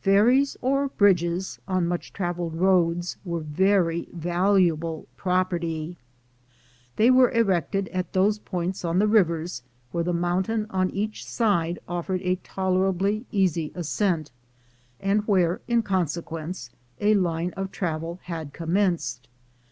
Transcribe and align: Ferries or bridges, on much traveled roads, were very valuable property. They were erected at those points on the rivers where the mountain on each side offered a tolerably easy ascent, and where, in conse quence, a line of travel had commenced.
Ferries 0.00 0.56
or 0.60 0.88
bridges, 0.88 1.60
on 1.68 1.86
much 1.86 2.12
traveled 2.12 2.56
roads, 2.56 3.18
were 3.24 3.38
very 3.38 4.08
valuable 4.12 5.06
property. 5.16 5.96
They 6.96 7.08
were 7.08 7.30
erected 7.30 7.86
at 7.90 8.12
those 8.12 8.40
points 8.40 8.84
on 8.84 8.98
the 8.98 9.06
rivers 9.06 9.62
where 9.92 10.02
the 10.02 10.12
mountain 10.12 10.66
on 10.70 10.90
each 10.90 11.24
side 11.24 11.78
offered 11.86 12.20
a 12.22 12.34
tolerably 12.42 13.26
easy 13.30 13.70
ascent, 13.76 14.32
and 14.98 15.20
where, 15.28 15.60
in 15.68 15.84
conse 15.84 16.20
quence, 16.20 16.70
a 17.00 17.14
line 17.14 17.52
of 17.56 17.70
travel 17.70 18.18
had 18.24 18.52
commenced. 18.52 19.28